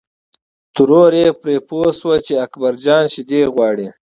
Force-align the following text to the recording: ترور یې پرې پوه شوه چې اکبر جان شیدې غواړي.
ترور 0.75 1.11
یې 1.21 1.27
پرې 1.41 1.55
پوه 1.67 1.89
شوه 1.99 2.17
چې 2.25 2.33
اکبر 2.45 2.73
جان 2.85 3.03
شیدې 3.13 3.41
غواړي. 3.53 3.87